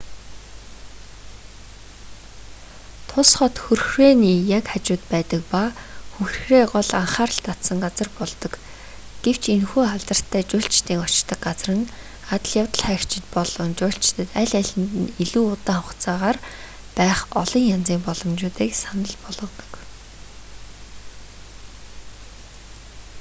тус 3.09 3.29
хот 3.37 3.55
хүрхрээний 3.65 4.37
яг 4.57 4.65
хажууд 4.73 5.03
байдаг 5.13 5.41
ба 5.53 5.63
хүрхрээ 6.13 6.63
гол 6.75 6.89
анхаарал 7.01 7.41
татсан 7.47 7.77
газар 7.85 8.09
болдог 8.19 8.53
гэвч 9.23 9.43
энэхүү 9.55 9.83
алдартай 9.95 10.43
жуулчдын 10.51 11.03
очдог 11.05 11.39
газар 11.47 11.71
нь 11.79 11.91
адал 12.33 12.51
явдаг 12.63 12.81
хайгчид 12.87 13.25
болон 13.35 13.69
жуулчдад 13.79 14.29
аль 14.41 14.55
алинд 14.61 14.91
нь 15.01 15.13
илүү 15.23 15.45
удаан 15.53 15.81
хугацаагаар 15.83 16.37
байх 16.97 17.19
олон 17.41 17.63
янзын 17.75 18.01
боломжуудыг 18.07 18.71
санал 18.83 19.15
болгодог 19.25 19.69